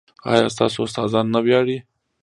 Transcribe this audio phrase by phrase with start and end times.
[0.31, 1.77] ایا ستاسو استادان نه ویاړي؟